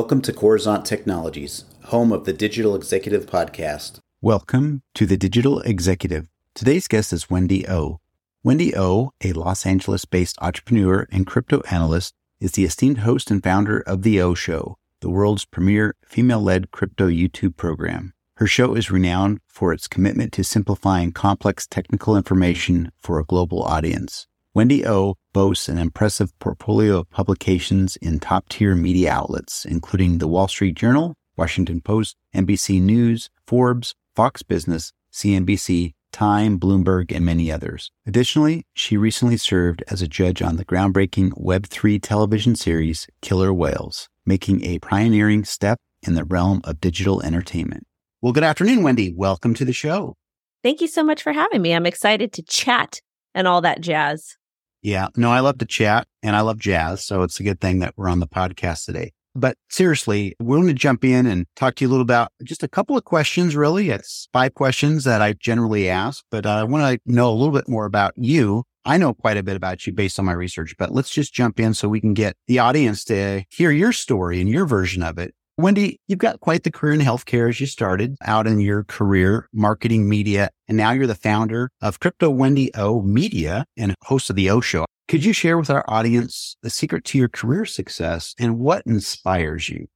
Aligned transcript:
Welcome 0.00 0.22
to 0.22 0.32
Coruzant 0.32 0.86
Technologies, 0.86 1.66
home 1.84 2.10
of 2.10 2.24
the 2.24 2.32
Digital 2.32 2.74
Executive 2.74 3.26
Podcast. 3.26 3.98
Welcome 4.22 4.80
to 4.94 5.04
the 5.04 5.18
Digital 5.18 5.60
Executive. 5.60 6.26
Today's 6.54 6.88
guest 6.88 7.12
is 7.12 7.28
Wendy 7.28 7.68
O. 7.68 8.00
Wendy 8.42 8.74
O, 8.74 9.12
a 9.22 9.34
Los 9.34 9.66
Angeles 9.66 10.06
based 10.06 10.38
entrepreneur 10.40 11.06
and 11.12 11.26
crypto 11.26 11.60
analyst, 11.70 12.14
is 12.40 12.52
the 12.52 12.64
esteemed 12.64 13.00
host 13.00 13.30
and 13.30 13.42
founder 13.42 13.80
of 13.80 14.00
The 14.00 14.22
O 14.22 14.32
Show, 14.32 14.78
the 15.00 15.10
world's 15.10 15.44
premier 15.44 15.94
female 16.02 16.40
led 16.40 16.70
crypto 16.70 17.08
YouTube 17.08 17.58
program. 17.58 18.14
Her 18.36 18.46
show 18.46 18.74
is 18.74 18.90
renowned 18.90 19.40
for 19.48 19.70
its 19.70 19.86
commitment 19.86 20.32
to 20.32 20.44
simplifying 20.44 21.12
complex 21.12 21.66
technical 21.66 22.16
information 22.16 22.90
for 22.98 23.18
a 23.18 23.24
global 23.26 23.62
audience. 23.62 24.26
Wendy 24.52 24.84
O 24.84 25.14
boasts 25.32 25.68
an 25.68 25.78
impressive 25.78 26.36
portfolio 26.40 26.98
of 26.98 27.10
publications 27.10 27.94
in 28.02 28.18
top 28.18 28.48
tier 28.48 28.74
media 28.74 29.12
outlets, 29.12 29.64
including 29.64 30.18
the 30.18 30.26
Wall 30.26 30.48
Street 30.48 30.74
Journal, 30.74 31.14
Washington 31.36 31.80
Post, 31.80 32.16
NBC 32.34 32.82
News, 32.82 33.30
Forbes, 33.46 33.94
Fox 34.16 34.42
Business, 34.42 34.92
CNBC, 35.12 35.92
Time, 36.10 36.58
Bloomberg, 36.58 37.14
and 37.14 37.24
many 37.24 37.52
others. 37.52 37.92
Additionally, 38.04 38.66
she 38.74 38.96
recently 38.96 39.36
served 39.36 39.84
as 39.86 40.02
a 40.02 40.08
judge 40.08 40.42
on 40.42 40.56
the 40.56 40.64
groundbreaking 40.64 41.30
Web3 41.40 42.02
television 42.02 42.56
series 42.56 43.06
Killer 43.22 43.54
Whales, 43.54 44.08
making 44.26 44.64
a 44.64 44.80
pioneering 44.80 45.44
step 45.44 45.78
in 46.02 46.16
the 46.16 46.24
realm 46.24 46.60
of 46.64 46.80
digital 46.80 47.22
entertainment. 47.22 47.86
Well, 48.20 48.32
good 48.32 48.42
afternoon, 48.42 48.82
Wendy. 48.82 49.14
Welcome 49.16 49.54
to 49.54 49.64
the 49.64 49.72
show. 49.72 50.16
Thank 50.64 50.80
you 50.80 50.88
so 50.88 51.04
much 51.04 51.22
for 51.22 51.32
having 51.32 51.62
me. 51.62 51.72
I'm 51.72 51.86
excited 51.86 52.32
to 52.32 52.42
chat 52.42 53.00
and 53.32 53.46
all 53.46 53.60
that 53.60 53.80
jazz. 53.80 54.36
Yeah, 54.82 55.08
no, 55.16 55.30
I 55.30 55.40
love 55.40 55.58
to 55.58 55.66
chat 55.66 56.06
and 56.22 56.34
I 56.34 56.40
love 56.40 56.58
jazz. 56.58 57.04
So 57.04 57.22
it's 57.22 57.38
a 57.40 57.42
good 57.42 57.60
thing 57.60 57.80
that 57.80 57.94
we're 57.96 58.08
on 58.08 58.20
the 58.20 58.26
podcast 58.26 58.86
today. 58.86 59.12
But 59.34 59.56
seriously, 59.68 60.34
we're 60.40 60.56
going 60.56 60.68
to 60.68 60.74
jump 60.74 61.04
in 61.04 61.26
and 61.26 61.46
talk 61.54 61.76
to 61.76 61.84
you 61.84 61.88
a 61.88 61.92
little 61.92 62.02
about 62.02 62.32
just 62.42 62.64
a 62.64 62.68
couple 62.68 62.96
of 62.96 63.04
questions, 63.04 63.54
really. 63.54 63.90
It's 63.90 64.28
five 64.32 64.54
questions 64.54 65.04
that 65.04 65.22
I 65.22 65.34
generally 65.34 65.88
ask, 65.88 66.24
but 66.30 66.46
I 66.46 66.64
want 66.64 66.94
to 66.94 67.12
know 67.12 67.30
a 67.30 67.34
little 67.34 67.54
bit 67.54 67.68
more 67.68 67.84
about 67.84 68.12
you. 68.16 68.64
I 68.84 68.96
know 68.96 69.14
quite 69.14 69.36
a 69.36 69.42
bit 69.42 69.56
about 69.56 69.86
you 69.86 69.92
based 69.92 70.18
on 70.18 70.24
my 70.24 70.32
research, 70.32 70.74
but 70.78 70.92
let's 70.92 71.10
just 71.10 71.32
jump 71.32 71.60
in 71.60 71.74
so 71.74 71.88
we 71.88 72.00
can 72.00 72.14
get 72.14 72.34
the 72.48 72.58
audience 72.58 73.04
to 73.04 73.44
hear 73.50 73.70
your 73.70 73.92
story 73.92 74.40
and 74.40 74.48
your 74.48 74.66
version 74.66 75.02
of 75.02 75.18
it. 75.18 75.34
Wendy, 75.62 76.00
you've 76.08 76.18
got 76.18 76.40
quite 76.40 76.62
the 76.62 76.70
career 76.70 76.94
in 76.94 77.00
healthcare 77.00 77.48
as 77.48 77.60
you 77.60 77.66
started 77.66 78.16
out 78.24 78.46
in 78.46 78.60
your 78.60 78.84
career, 78.84 79.48
marketing 79.52 80.08
media, 80.08 80.50
and 80.68 80.76
now 80.76 80.92
you're 80.92 81.06
the 81.06 81.14
founder 81.14 81.70
of 81.80 82.00
Crypto 82.00 82.30
Wendy 82.30 82.70
O 82.74 83.02
Media 83.02 83.64
and 83.76 83.94
host 84.04 84.30
of 84.30 84.36
the 84.36 84.50
O 84.50 84.60
Show. 84.60 84.86
Could 85.08 85.24
you 85.24 85.32
share 85.32 85.58
with 85.58 85.70
our 85.70 85.84
audience 85.88 86.56
the 86.62 86.70
secret 86.70 87.04
to 87.06 87.18
your 87.18 87.28
career 87.28 87.64
success 87.64 88.34
and 88.38 88.58
what 88.58 88.82
inspires 88.86 89.68
you? 89.68 89.88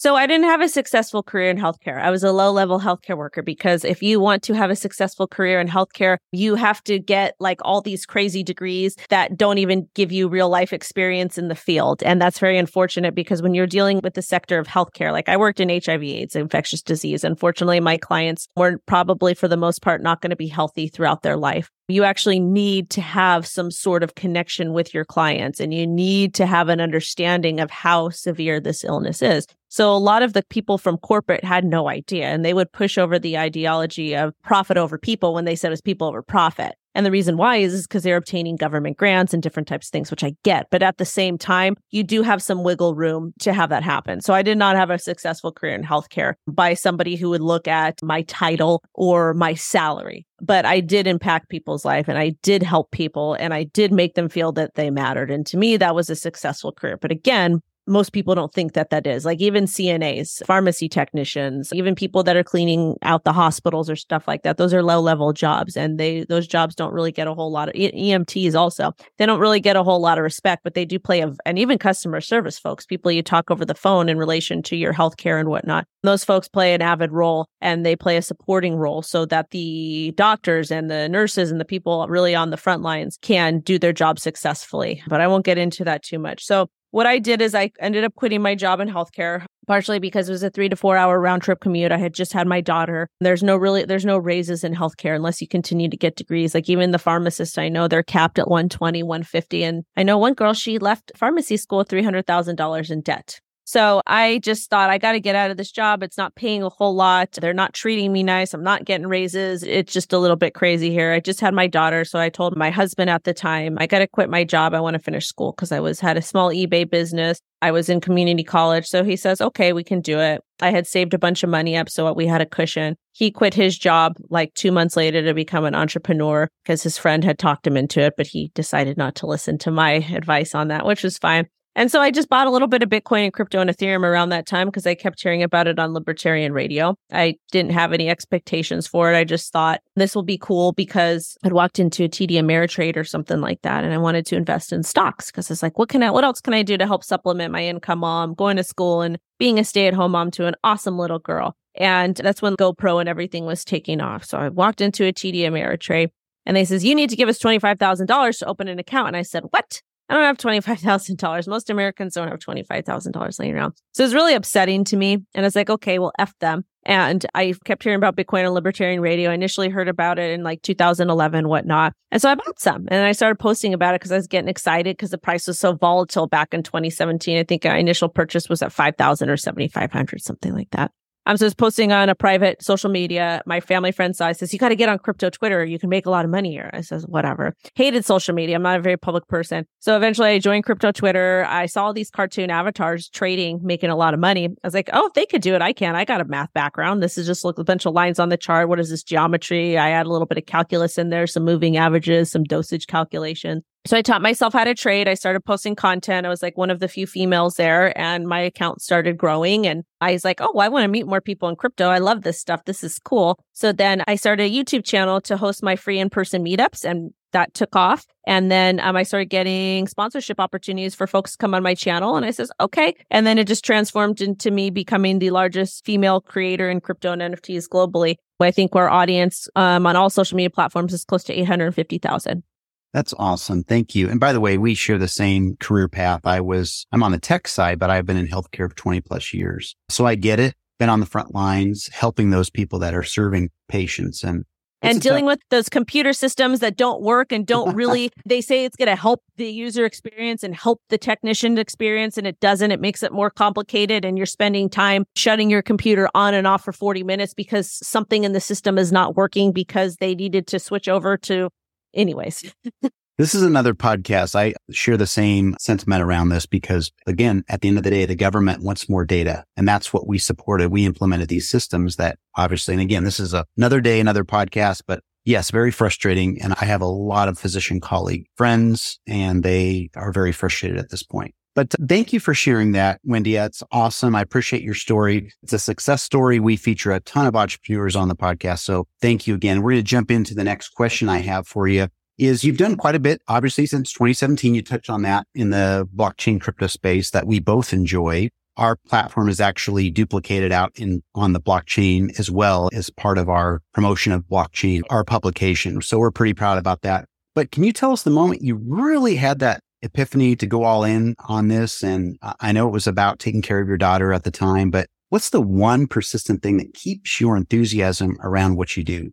So 0.00 0.16
I 0.16 0.26
didn't 0.26 0.46
have 0.46 0.62
a 0.62 0.68
successful 0.70 1.22
career 1.22 1.50
in 1.50 1.58
healthcare. 1.58 2.00
I 2.00 2.08
was 2.08 2.24
a 2.24 2.32
low 2.32 2.52
level 2.52 2.80
healthcare 2.80 3.18
worker 3.18 3.42
because 3.42 3.84
if 3.84 4.02
you 4.02 4.18
want 4.18 4.42
to 4.44 4.54
have 4.54 4.70
a 4.70 4.74
successful 4.74 5.28
career 5.28 5.60
in 5.60 5.68
healthcare, 5.68 6.16
you 6.32 6.54
have 6.54 6.82
to 6.84 6.98
get 6.98 7.34
like 7.38 7.58
all 7.66 7.82
these 7.82 8.06
crazy 8.06 8.42
degrees 8.42 8.96
that 9.10 9.36
don't 9.36 9.58
even 9.58 9.86
give 9.94 10.10
you 10.10 10.26
real 10.26 10.48
life 10.48 10.72
experience 10.72 11.36
in 11.36 11.48
the 11.48 11.54
field. 11.54 12.02
And 12.02 12.18
that's 12.18 12.38
very 12.38 12.56
unfortunate 12.56 13.14
because 13.14 13.42
when 13.42 13.52
you're 13.52 13.66
dealing 13.66 14.00
with 14.02 14.14
the 14.14 14.22
sector 14.22 14.58
of 14.58 14.66
healthcare, 14.66 15.12
like 15.12 15.28
I 15.28 15.36
worked 15.36 15.60
in 15.60 15.68
HIV 15.68 16.02
AIDS, 16.02 16.34
infectious 16.34 16.80
disease. 16.80 17.22
Unfortunately, 17.22 17.78
my 17.78 17.98
clients 17.98 18.48
were 18.56 18.78
probably 18.86 19.34
for 19.34 19.48
the 19.48 19.58
most 19.58 19.82
part 19.82 20.02
not 20.02 20.22
going 20.22 20.30
to 20.30 20.36
be 20.36 20.48
healthy 20.48 20.88
throughout 20.88 21.20
their 21.20 21.36
life 21.36 21.70
you 21.90 22.04
actually 22.04 22.40
need 22.40 22.90
to 22.90 23.00
have 23.00 23.46
some 23.46 23.70
sort 23.70 24.02
of 24.02 24.14
connection 24.14 24.72
with 24.72 24.94
your 24.94 25.04
clients 25.04 25.60
and 25.60 25.72
you 25.74 25.86
need 25.86 26.34
to 26.34 26.46
have 26.46 26.68
an 26.68 26.80
understanding 26.80 27.60
of 27.60 27.70
how 27.70 28.10
severe 28.10 28.60
this 28.60 28.84
illness 28.84 29.22
is. 29.22 29.46
So 29.68 29.94
a 29.94 29.98
lot 29.98 30.22
of 30.22 30.32
the 30.32 30.42
people 30.44 30.78
from 30.78 30.98
corporate 30.98 31.44
had 31.44 31.64
no 31.64 31.88
idea 31.88 32.26
and 32.26 32.44
they 32.44 32.54
would 32.54 32.72
push 32.72 32.98
over 32.98 33.18
the 33.18 33.38
ideology 33.38 34.16
of 34.16 34.34
profit 34.42 34.76
over 34.76 34.98
people 34.98 35.32
when 35.32 35.44
they 35.44 35.54
said 35.54 35.68
it 35.68 35.70
was 35.70 35.80
people 35.80 36.08
over 36.08 36.22
profit. 36.22 36.74
And 36.94 37.06
the 37.06 37.10
reason 37.10 37.36
why 37.36 37.56
is 37.56 37.86
because 37.86 38.02
they're 38.02 38.16
obtaining 38.16 38.56
government 38.56 38.96
grants 38.96 39.32
and 39.32 39.42
different 39.42 39.68
types 39.68 39.88
of 39.88 39.92
things, 39.92 40.10
which 40.10 40.24
I 40.24 40.34
get. 40.42 40.66
But 40.70 40.82
at 40.82 40.98
the 40.98 41.04
same 41.04 41.38
time, 41.38 41.76
you 41.90 42.02
do 42.02 42.22
have 42.22 42.42
some 42.42 42.64
wiggle 42.64 42.94
room 42.94 43.32
to 43.40 43.52
have 43.52 43.70
that 43.70 43.82
happen. 43.82 44.20
So 44.20 44.34
I 44.34 44.42
did 44.42 44.58
not 44.58 44.76
have 44.76 44.90
a 44.90 44.98
successful 44.98 45.52
career 45.52 45.74
in 45.74 45.84
healthcare 45.84 46.34
by 46.48 46.74
somebody 46.74 47.16
who 47.16 47.30
would 47.30 47.42
look 47.42 47.68
at 47.68 48.02
my 48.02 48.22
title 48.22 48.82
or 48.94 49.34
my 49.34 49.54
salary. 49.54 50.26
But 50.40 50.64
I 50.64 50.80
did 50.80 51.06
impact 51.06 51.48
people's 51.48 51.84
life 51.84 52.08
and 52.08 52.18
I 52.18 52.30
did 52.42 52.62
help 52.62 52.90
people 52.90 53.34
and 53.34 53.52
I 53.52 53.64
did 53.64 53.92
make 53.92 54.14
them 54.14 54.28
feel 54.28 54.52
that 54.52 54.74
they 54.74 54.90
mattered. 54.90 55.30
And 55.30 55.46
to 55.46 55.58
me, 55.58 55.76
that 55.76 55.94
was 55.94 56.10
a 56.10 56.16
successful 56.16 56.72
career. 56.72 56.96
But 56.96 57.10
again, 57.10 57.60
most 57.90 58.12
people 58.12 58.34
don't 58.34 58.52
think 58.52 58.72
that 58.74 58.90
that 58.90 59.06
is. 59.06 59.24
Like 59.24 59.40
even 59.40 59.64
CNAs, 59.64 60.44
pharmacy 60.46 60.88
technicians, 60.88 61.72
even 61.72 61.94
people 61.94 62.22
that 62.22 62.36
are 62.36 62.44
cleaning 62.44 62.96
out 63.02 63.24
the 63.24 63.32
hospitals 63.32 63.90
or 63.90 63.96
stuff 63.96 64.26
like 64.26 64.42
that. 64.42 64.56
Those 64.56 64.72
are 64.72 64.82
low 64.82 65.00
level 65.00 65.32
jobs 65.32 65.76
and 65.76 65.98
they 65.98 66.24
those 66.24 66.46
jobs 66.46 66.74
don't 66.74 66.92
really 66.92 67.12
get 67.12 67.26
a 67.26 67.34
whole 67.34 67.50
lot 67.50 67.68
of 67.68 67.74
EMTs 67.74 68.54
also. 68.54 68.92
They 69.18 69.26
don't 69.26 69.40
really 69.40 69.60
get 69.60 69.76
a 69.76 69.82
whole 69.82 70.00
lot 70.00 70.18
of 70.18 70.24
respect, 70.24 70.62
but 70.64 70.74
they 70.74 70.84
do 70.84 70.98
play 70.98 71.20
a 71.20 71.32
and 71.44 71.58
even 71.58 71.78
customer 71.78 72.20
service 72.20 72.58
folks, 72.58 72.86
people 72.86 73.10
you 73.10 73.22
talk 73.22 73.50
over 73.50 73.64
the 73.64 73.74
phone 73.74 74.08
in 74.08 74.18
relation 74.18 74.62
to 74.62 74.76
your 74.76 74.94
healthcare 74.94 75.38
and 75.38 75.48
whatnot. 75.48 75.86
Those 76.02 76.24
folks 76.24 76.48
play 76.48 76.72
an 76.72 76.82
avid 76.82 77.12
role 77.12 77.46
and 77.60 77.84
they 77.84 77.96
play 77.96 78.16
a 78.16 78.22
supporting 78.22 78.76
role 78.76 79.02
so 79.02 79.26
that 79.26 79.50
the 79.50 80.12
doctors 80.16 80.70
and 80.70 80.90
the 80.90 81.08
nurses 81.08 81.50
and 81.50 81.60
the 81.60 81.64
people 81.64 82.06
really 82.08 82.34
on 82.34 82.50
the 82.50 82.56
front 82.56 82.82
lines 82.82 83.18
can 83.20 83.60
do 83.60 83.78
their 83.78 83.92
job 83.92 84.18
successfully. 84.18 85.02
But 85.08 85.20
I 85.20 85.26
won't 85.26 85.44
get 85.44 85.58
into 85.58 85.84
that 85.84 86.02
too 86.02 86.18
much. 86.18 86.44
So 86.44 86.70
what 86.90 87.06
I 87.06 87.18
did 87.18 87.40
is 87.40 87.54
I 87.54 87.70
ended 87.80 88.04
up 88.04 88.14
quitting 88.14 88.42
my 88.42 88.54
job 88.54 88.80
in 88.80 88.88
healthcare, 88.88 89.44
partially 89.66 89.98
because 89.98 90.28
it 90.28 90.32
was 90.32 90.42
a 90.42 90.50
three 90.50 90.68
to 90.68 90.76
four 90.76 90.96
hour 90.96 91.20
round 91.20 91.42
trip 91.42 91.60
commute. 91.60 91.92
I 91.92 91.98
had 91.98 92.14
just 92.14 92.32
had 92.32 92.46
my 92.46 92.60
daughter. 92.60 93.08
There's 93.20 93.42
no 93.42 93.56
really, 93.56 93.84
there's 93.84 94.04
no 94.04 94.18
raises 94.18 94.64
in 94.64 94.74
healthcare 94.74 95.14
unless 95.14 95.40
you 95.40 95.48
continue 95.48 95.88
to 95.88 95.96
get 95.96 96.16
degrees. 96.16 96.54
Like 96.54 96.68
even 96.68 96.90
the 96.90 96.98
pharmacists 96.98 97.58
I 97.58 97.68
know, 97.68 97.88
they're 97.88 98.02
capped 98.02 98.38
at 98.38 98.48
120, 98.48 99.02
150. 99.02 99.64
And 99.64 99.84
I 99.96 100.02
know 100.02 100.18
one 100.18 100.34
girl, 100.34 100.52
she 100.52 100.78
left 100.78 101.12
pharmacy 101.16 101.56
school 101.56 101.84
$300,000 101.84 102.90
in 102.90 103.00
debt. 103.02 103.40
So 103.64 104.02
I 104.06 104.40
just 104.42 104.68
thought 104.68 104.90
I 104.90 104.98
got 104.98 105.12
to 105.12 105.20
get 105.20 105.36
out 105.36 105.50
of 105.50 105.56
this 105.56 105.70
job. 105.70 106.02
It's 106.02 106.18
not 106.18 106.34
paying 106.34 106.62
a 106.62 106.68
whole 106.68 106.94
lot. 106.94 107.32
They're 107.32 107.52
not 107.52 107.74
treating 107.74 108.12
me 108.12 108.22
nice. 108.22 108.52
I'm 108.52 108.64
not 108.64 108.84
getting 108.84 109.06
raises. 109.06 109.62
It's 109.62 109.92
just 109.92 110.12
a 110.12 110.18
little 110.18 110.36
bit 110.36 110.54
crazy 110.54 110.90
here. 110.90 111.12
I 111.12 111.20
just 111.20 111.40
had 111.40 111.54
my 111.54 111.66
daughter, 111.66 112.04
so 112.04 112.18
I 112.18 112.30
told 112.30 112.56
my 112.56 112.70
husband 112.70 113.10
at 113.10 113.24
the 113.24 113.34
time, 113.34 113.76
I 113.78 113.86
got 113.86 114.00
to 114.00 114.08
quit 114.08 114.28
my 114.28 114.44
job. 114.44 114.74
I 114.74 114.80
want 114.80 114.94
to 114.94 114.98
finish 114.98 115.26
school 115.26 115.52
because 115.52 115.72
I 115.72 115.80
was 115.80 116.00
had 116.00 116.16
a 116.16 116.22
small 116.22 116.50
eBay 116.50 116.88
business. 116.88 117.40
I 117.62 117.70
was 117.70 117.88
in 117.88 118.00
community 118.00 118.42
college. 118.42 118.86
So 118.86 119.04
he 119.04 119.16
says, 119.16 119.40
"Okay, 119.40 119.72
we 119.72 119.84
can 119.84 120.00
do 120.00 120.18
it." 120.18 120.40
I 120.60 120.70
had 120.70 120.86
saved 120.86 121.14
a 121.14 121.18
bunch 121.18 121.42
of 121.42 121.50
money 121.50 121.76
up 121.76 121.88
so 121.88 122.12
we 122.12 122.26
had 122.26 122.40
a 122.40 122.46
cushion. 122.46 122.96
He 123.12 123.30
quit 123.30 123.54
his 123.54 123.78
job 123.78 124.14
like 124.30 124.54
2 124.54 124.72
months 124.72 124.96
later 124.96 125.22
to 125.22 125.34
become 125.34 125.64
an 125.64 125.74
entrepreneur 125.74 126.48
because 126.64 126.82
his 126.82 126.98
friend 126.98 127.22
had 127.22 127.38
talked 127.38 127.66
him 127.66 127.76
into 127.76 128.00
it, 128.00 128.14
but 128.16 128.26
he 128.26 128.50
decided 128.54 128.96
not 128.96 129.14
to 129.16 129.26
listen 129.26 129.58
to 129.58 129.70
my 129.70 129.90
advice 130.12 130.54
on 130.54 130.68
that, 130.68 130.86
which 130.86 131.02
was 131.04 131.18
fine. 131.18 131.46
And 131.76 131.90
so 131.90 132.00
I 132.00 132.10
just 132.10 132.28
bought 132.28 132.46
a 132.46 132.50
little 132.50 132.68
bit 132.68 132.82
of 132.82 132.88
Bitcoin 132.88 133.24
and 133.24 133.32
crypto 133.32 133.60
and 133.60 133.70
Ethereum 133.70 134.02
around 134.02 134.30
that 134.30 134.46
time 134.46 134.68
because 134.68 134.86
I 134.86 134.94
kept 134.94 135.22
hearing 135.22 135.42
about 135.42 135.68
it 135.68 135.78
on 135.78 135.94
libertarian 135.94 136.52
radio. 136.52 136.96
I 137.12 137.36
didn't 137.52 137.72
have 137.72 137.92
any 137.92 138.08
expectations 138.08 138.86
for 138.86 139.12
it. 139.12 139.16
I 139.16 139.24
just 139.24 139.52
thought 139.52 139.80
this 139.94 140.14
will 140.14 140.24
be 140.24 140.38
cool 140.38 140.72
because 140.72 141.36
I'd 141.44 141.52
walked 141.52 141.78
into 141.78 142.04
a 142.04 142.08
TD 142.08 142.32
Ameritrade 142.32 142.96
or 142.96 143.04
something 143.04 143.40
like 143.40 143.62
that 143.62 143.84
and 143.84 143.94
I 143.94 143.98
wanted 143.98 144.26
to 144.26 144.36
invest 144.36 144.72
in 144.72 144.82
stocks 144.82 145.30
because 145.30 145.50
it's 145.50 145.62
like, 145.62 145.78
what 145.78 145.88
can 145.88 146.02
I, 146.02 146.10
what 146.10 146.24
else 146.24 146.40
can 146.40 146.54
I 146.54 146.62
do 146.62 146.76
to 146.76 146.86
help 146.86 147.04
supplement 147.04 147.52
my 147.52 147.64
income 147.64 148.00
while 148.00 148.24
I'm 148.24 148.34
going 148.34 148.56
to 148.56 148.64
school 148.64 149.02
and 149.02 149.18
being 149.38 149.58
a 149.58 149.64
stay 149.64 149.86
at 149.86 149.94
home 149.94 150.12
mom 150.12 150.30
to 150.32 150.46
an 150.46 150.56
awesome 150.64 150.98
little 150.98 151.18
girl. 151.18 151.54
And 151.76 152.16
that's 152.16 152.42
when 152.42 152.56
GoPro 152.56 152.98
and 153.00 153.08
everything 153.08 153.46
was 153.46 153.64
taking 153.64 154.00
off. 154.00 154.24
So 154.24 154.38
I 154.38 154.48
walked 154.48 154.80
into 154.80 155.04
a 155.06 155.12
TD 155.12 155.42
Ameritrade 155.42 156.10
and 156.46 156.56
they 156.56 156.64
says, 156.64 156.84
you 156.84 156.94
need 156.94 157.10
to 157.10 157.16
give 157.16 157.28
us 157.28 157.38
$25,000 157.38 158.38
to 158.38 158.46
open 158.46 158.68
an 158.68 158.78
account. 158.78 159.08
And 159.08 159.16
I 159.16 159.22
said, 159.22 159.44
what? 159.50 159.82
I 160.10 160.14
don't 160.14 160.24
have 160.24 160.38
$25,000. 160.38 161.46
Most 161.46 161.70
Americans 161.70 162.14
don't 162.14 162.28
have 162.28 162.40
$25,000 162.40 163.38
laying 163.38 163.54
around. 163.54 163.74
So 163.92 164.02
it's 164.04 164.12
really 164.12 164.34
upsetting 164.34 164.82
to 164.84 164.96
me. 164.96 165.18
And 165.34 165.46
it's 165.46 165.54
like, 165.54 165.70
okay, 165.70 166.00
well, 166.00 166.10
F 166.18 166.34
them. 166.40 166.64
And 166.84 167.24
I 167.32 167.54
kept 167.64 167.84
hearing 167.84 167.98
about 167.98 168.16
Bitcoin 168.16 168.44
on 168.44 168.52
libertarian 168.52 169.00
radio. 169.00 169.30
I 169.30 169.34
initially 169.34 169.68
heard 169.68 169.86
about 169.86 170.18
it 170.18 170.32
in 170.32 170.42
like 170.42 170.62
2011, 170.62 171.46
whatnot. 171.46 171.92
And 172.10 172.20
so 172.20 172.28
I 172.28 172.34
bought 172.34 172.58
some 172.58 172.88
and 172.88 173.06
I 173.06 173.12
started 173.12 173.38
posting 173.38 173.72
about 173.72 173.94
it 173.94 174.00
because 174.00 174.10
I 174.10 174.16
was 174.16 174.26
getting 174.26 174.48
excited 174.48 174.96
because 174.96 175.10
the 175.10 175.18
price 175.18 175.46
was 175.46 175.60
so 175.60 175.74
volatile 175.74 176.26
back 176.26 176.54
in 176.54 176.64
2017. 176.64 177.38
I 177.38 177.44
think 177.44 177.64
our 177.64 177.76
initial 177.76 178.08
purchase 178.08 178.48
was 178.48 178.62
at 178.62 178.72
5,000 178.72 179.30
or 179.30 179.36
7,500, 179.36 180.22
something 180.22 180.52
like 180.52 180.70
that. 180.70 180.90
I'm 181.26 181.36
just 181.36 181.58
posting 181.58 181.92
on 181.92 182.08
a 182.08 182.14
private 182.14 182.62
social 182.62 182.90
media. 182.90 183.42
My 183.46 183.60
family 183.60 183.92
friend 183.92 184.16
side 184.16 184.36
says, 184.38 184.52
you 184.52 184.58
got 184.58 184.70
to 184.70 184.76
get 184.76 184.88
on 184.88 184.98
crypto 184.98 185.30
Twitter. 185.30 185.64
You 185.64 185.78
can 185.78 185.90
make 185.90 186.06
a 186.06 186.10
lot 186.10 186.24
of 186.24 186.30
money 186.30 186.50
here. 186.50 186.70
I 186.72 186.80
says, 186.80 187.04
whatever. 187.06 187.54
Hated 187.74 188.04
social 188.04 188.34
media. 188.34 188.56
I'm 188.56 188.62
not 188.62 188.78
a 188.78 188.82
very 188.82 188.96
public 188.96 189.28
person. 189.28 189.66
So 189.80 189.96
eventually 189.96 190.28
I 190.28 190.38
joined 190.38 190.64
crypto 190.64 190.92
Twitter. 190.92 191.44
I 191.48 191.66
saw 191.66 191.92
these 191.92 192.10
cartoon 192.10 192.50
avatars 192.50 193.08
trading, 193.10 193.60
making 193.62 193.90
a 193.90 193.96
lot 193.96 194.14
of 194.14 194.20
money. 194.20 194.46
I 194.46 194.66
was 194.66 194.74
like, 194.74 194.88
oh, 194.92 195.06
if 195.06 195.12
they 195.12 195.26
could 195.26 195.42
do 195.42 195.54
it, 195.54 195.62
I 195.62 195.72
can. 195.72 195.94
I 195.94 196.04
got 196.04 196.20
a 196.20 196.24
math 196.24 196.52
background. 196.54 197.02
This 197.02 197.18
is 197.18 197.26
just 197.26 197.44
like 197.44 197.58
a 197.58 197.64
bunch 197.64 197.86
of 197.86 197.92
lines 197.92 198.18
on 198.18 198.30
the 198.30 198.36
chart. 198.36 198.68
What 198.68 198.80
is 198.80 198.90
this 198.90 199.02
geometry? 199.02 199.76
I 199.76 199.90
add 199.90 200.06
a 200.06 200.10
little 200.10 200.26
bit 200.26 200.38
of 200.38 200.46
calculus 200.46 200.96
in 200.96 201.10
there, 201.10 201.26
some 201.26 201.44
moving 201.44 201.76
averages, 201.76 202.30
some 202.30 202.44
dosage 202.44 202.86
calculation. 202.86 203.62
So 203.86 203.96
I 203.96 204.02
taught 204.02 204.20
myself 204.20 204.52
how 204.52 204.64
to 204.64 204.74
trade. 204.74 205.08
I 205.08 205.14
started 205.14 205.40
posting 205.40 205.74
content. 205.74 206.26
I 206.26 206.28
was 206.28 206.42
like 206.42 206.58
one 206.58 206.70
of 206.70 206.80
the 206.80 206.88
few 206.88 207.06
females 207.06 207.54
there 207.54 207.98
and 207.98 208.26
my 208.26 208.40
account 208.40 208.82
started 208.82 209.16
growing. 209.16 209.66
And 209.66 209.84
I 210.02 210.12
was 210.12 210.24
like, 210.24 210.40
oh, 210.42 210.58
I 210.58 210.68
want 210.68 210.84
to 210.84 210.88
meet 210.88 211.06
more 211.06 211.22
people 211.22 211.48
in 211.48 211.56
crypto. 211.56 211.88
I 211.88 211.98
love 211.98 212.22
this 212.22 212.38
stuff. 212.38 212.66
This 212.66 212.84
is 212.84 212.98
cool. 212.98 213.42
So 213.54 213.72
then 213.72 214.02
I 214.06 214.16
started 214.16 214.44
a 214.44 214.50
YouTube 214.50 214.84
channel 214.84 215.20
to 215.22 215.36
host 215.38 215.62
my 215.62 215.76
free 215.76 215.98
in 215.98 216.10
person 216.10 216.44
meetups 216.44 216.84
and 216.84 217.12
that 217.32 217.54
took 217.54 217.74
off. 217.74 218.04
And 218.26 218.50
then 218.50 218.80
um, 218.80 218.96
I 218.96 219.02
started 219.02 219.30
getting 219.30 219.86
sponsorship 219.86 220.40
opportunities 220.40 220.94
for 220.94 221.06
folks 221.06 221.32
to 221.32 221.38
come 221.38 221.54
on 221.54 221.62
my 221.62 221.74
channel. 221.74 222.16
And 222.16 222.26
I 222.26 222.32
says, 222.32 222.52
okay. 222.60 222.94
And 223.10 223.26
then 223.26 223.38
it 223.38 223.46
just 223.46 223.64
transformed 223.64 224.20
into 224.20 224.50
me 224.50 224.68
becoming 224.68 225.20
the 225.20 225.30
largest 225.30 225.86
female 225.86 226.20
creator 226.20 226.68
in 226.68 226.80
crypto 226.82 227.12
and 227.12 227.22
NFTs 227.22 227.66
globally. 227.68 228.16
I 228.40 228.50
think 228.50 228.74
our 228.74 228.90
audience 228.90 229.48
um, 229.56 229.86
on 229.86 229.96
all 229.96 230.10
social 230.10 230.36
media 230.36 230.50
platforms 230.50 230.92
is 230.92 231.04
close 231.04 231.24
to 231.24 231.32
850,000. 231.32 232.42
That's 232.92 233.14
awesome. 233.18 233.62
Thank 233.62 233.94
you. 233.94 234.08
And 234.08 234.18
by 234.18 234.32
the 234.32 234.40
way, 234.40 234.58
we 234.58 234.74
share 234.74 234.98
the 234.98 235.08
same 235.08 235.56
career 235.60 235.88
path. 235.88 236.22
I 236.24 236.40
was, 236.40 236.86
I'm 236.90 237.02
on 237.02 237.12
the 237.12 237.20
tech 237.20 237.46
side, 237.46 237.78
but 237.78 237.90
I've 237.90 238.06
been 238.06 238.16
in 238.16 238.26
healthcare 238.26 238.68
for 238.68 238.74
20 238.74 239.00
plus 239.02 239.32
years. 239.32 239.76
So 239.88 240.06
I 240.06 240.16
get 240.16 240.40
it. 240.40 240.54
Been 240.78 240.88
on 240.88 241.00
the 241.00 241.06
front 241.06 241.34
lines, 241.34 241.88
helping 241.92 242.30
those 242.30 242.50
people 242.50 242.78
that 242.80 242.94
are 242.94 243.02
serving 243.02 243.50
patients 243.68 244.24
and 244.24 244.44
and 244.82 245.00
dealing 245.00 245.24
tough- 245.24 245.32
with 245.32 245.40
those 245.50 245.68
computer 245.68 246.12
systems 246.12 246.60
that 246.60 246.76
don't 246.76 247.02
work 247.02 247.32
and 247.32 247.46
don't 247.46 247.74
really 247.76 248.10
they 248.24 248.40
say 248.40 248.64
it's 248.64 248.76
going 248.76 248.88
to 248.88 248.96
help 248.96 249.22
the 249.36 249.50
user 249.50 249.84
experience 249.84 250.42
and 250.42 250.54
help 250.54 250.80
the 250.88 250.98
technician 250.98 251.58
experience 251.58 252.16
and 252.16 252.26
it 252.26 252.40
doesn't 252.40 252.70
it 252.70 252.80
makes 252.80 253.02
it 253.02 253.12
more 253.12 253.30
complicated 253.30 254.04
and 254.04 254.16
you're 254.16 254.26
spending 254.26 254.68
time 254.68 255.04
shutting 255.14 255.50
your 255.50 255.62
computer 255.62 256.08
on 256.14 256.32
and 256.32 256.46
off 256.46 256.64
for 256.64 256.72
40 256.72 257.02
minutes 257.02 257.34
because 257.34 257.70
something 257.86 258.24
in 258.24 258.32
the 258.32 258.40
system 258.40 258.78
is 258.78 258.90
not 258.90 259.16
working 259.16 259.52
because 259.52 259.96
they 259.96 260.14
needed 260.14 260.46
to 260.46 260.58
switch 260.58 260.88
over 260.88 261.16
to 261.18 261.50
anyways. 261.94 262.52
This 263.20 263.34
is 263.34 263.42
another 263.42 263.74
podcast. 263.74 264.34
I 264.34 264.54
share 264.70 264.96
the 264.96 265.06
same 265.06 265.54
sentiment 265.60 266.02
around 266.02 266.30
this 266.30 266.46
because 266.46 266.90
again, 267.06 267.44
at 267.50 267.60
the 267.60 267.68
end 267.68 267.76
of 267.76 267.84
the 267.84 267.90
day, 267.90 268.06
the 268.06 268.14
government 268.14 268.62
wants 268.62 268.88
more 268.88 269.04
data 269.04 269.44
and 269.58 269.68
that's 269.68 269.92
what 269.92 270.08
we 270.08 270.16
supported. 270.16 270.70
We 270.70 270.86
implemented 270.86 271.28
these 271.28 271.46
systems 271.46 271.96
that 271.96 272.18
obviously, 272.34 272.72
and 272.72 272.80
again, 272.80 273.04
this 273.04 273.20
is 273.20 273.34
a, 273.34 273.44
another 273.58 273.82
day, 273.82 274.00
another 274.00 274.24
podcast, 274.24 274.84
but 274.86 275.02
yes, 275.26 275.50
very 275.50 275.70
frustrating. 275.70 276.40
And 276.40 276.54
I 276.62 276.64
have 276.64 276.80
a 276.80 276.86
lot 276.86 277.28
of 277.28 277.38
physician 277.38 277.78
colleague 277.78 278.24
friends 278.36 278.98
and 279.06 279.42
they 279.42 279.90
are 279.96 280.12
very 280.12 280.32
frustrated 280.32 280.78
at 280.78 280.88
this 280.88 281.02
point. 281.02 281.34
But 281.54 281.74
thank 281.88 282.12
you 282.12 282.20
for 282.20 282.32
sharing 282.32 282.72
that, 282.72 283.00
Wendy. 283.04 283.34
That's 283.34 283.62
awesome. 283.72 284.14
I 284.14 284.20
appreciate 284.20 284.62
your 284.62 284.74
story. 284.74 285.32
It's 285.42 285.52
a 285.52 285.58
success 285.58 286.02
story. 286.02 286.38
We 286.38 286.56
feature 286.56 286.92
a 286.92 287.00
ton 287.00 287.26
of 287.26 287.34
entrepreneurs 287.34 287.96
on 287.96 288.08
the 288.08 288.16
podcast. 288.16 288.60
So 288.60 288.86
thank 289.00 289.26
you 289.26 289.34
again. 289.34 289.62
We're 289.62 289.72
going 289.72 289.82
to 289.82 289.88
jump 289.88 290.10
into 290.10 290.34
the 290.34 290.44
next 290.44 290.70
question 290.70 291.08
I 291.08 291.18
have 291.18 291.46
for 291.46 291.66
you 291.66 291.88
is 292.20 292.44
you've 292.44 292.58
done 292.58 292.76
quite 292.76 292.94
a 292.94 293.00
bit, 293.00 293.22
obviously, 293.28 293.66
since 293.66 293.92
2017. 293.92 294.54
You 294.54 294.62
touched 294.62 294.90
on 294.90 295.02
that 295.02 295.26
in 295.34 295.50
the 295.50 295.88
blockchain 295.96 296.40
crypto 296.40 296.66
space 296.66 297.10
that 297.10 297.26
we 297.26 297.40
both 297.40 297.72
enjoy. 297.72 298.28
Our 298.56 298.76
platform 298.76 299.30
is 299.30 299.40
actually 299.40 299.90
duplicated 299.90 300.52
out 300.52 300.70
in 300.76 301.02
on 301.14 301.32
the 301.32 301.40
blockchain 301.40 302.18
as 302.18 302.30
well 302.30 302.68
as 302.74 302.90
part 302.90 303.16
of 303.16 303.30
our 303.30 303.62
promotion 303.72 304.12
of 304.12 304.24
blockchain, 304.24 304.82
our 304.90 305.02
publication. 305.02 305.80
So 305.80 305.98
we're 305.98 306.10
pretty 306.10 306.34
proud 306.34 306.58
about 306.58 306.82
that. 306.82 307.06
But 307.34 307.52
can 307.52 307.64
you 307.64 307.72
tell 307.72 307.92
us 307.92 308.02
the 308.02 308.10
moment 308.10 308.42
you 308.42 308.60
really 308.66 309.16
had 309.16 309.38
that 309.38 309.62
epiphany 309.82 310.36
to 310.36 310.46
go 310.46 310.64
all 310.64 310.84
in 310.84 311.14
on 311.28 311.48
this? 311.48 311.82
And 311.82 312.18
I 312.40 312.52
know 312.52 312.68
it 312.68 312.72
was 312.72 312.86
about 312.86 313.18
taking 313.18 313.42
care 313.42 313.60
of 313.60 313.68
your 313.68 313.76
daughter 313.76 314.12
at 314.12 314.24
the 314.24 314.30
time, 314.30 314.70
but 314.70 314.88
what's 315.08 315.30
the 315.30 315.40
one 315.40 315.86
persistent 315.86 316.42
thing 316.42 316.56
that 316.58 316.74
keeps 316.74 317.20
your 317.20 317.36
enthusiasm 317.36 318.16
around 318.22 318.56
what 318.56 318.76
you 318.76 318.84
do? 318.84 319.10